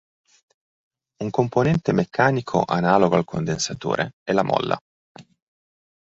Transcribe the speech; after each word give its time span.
Un 1.21 1.29
componente 1.29 1.93
meccanico 1.93 2.63
analogo 2.65 3.17
al 3.17 3.23
condensatore 3.23 4.13
è 4.23 4.33
la 4.33 4.41
molla. 4.41 4.75